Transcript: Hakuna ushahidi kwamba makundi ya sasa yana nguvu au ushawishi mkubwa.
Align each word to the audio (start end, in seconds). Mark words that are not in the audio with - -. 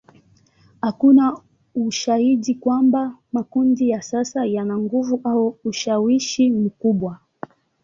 Hakuna 0.81 1.37
ushahidi 1.75 2.55
kwamba 2.55 3.13
makundi 3.33 3.89
ya 3.89 4.01
sasa 4.01 4.45
yana 4.45 4.77
nguvu 4.77 5.21
au 5.23 5.57
ushawishi 5.63 6.51
mkubwa. 6.51 7.19